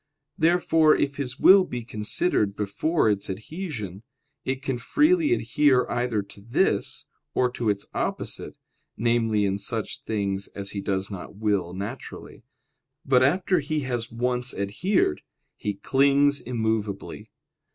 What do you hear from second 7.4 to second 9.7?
to its opposite (namely, in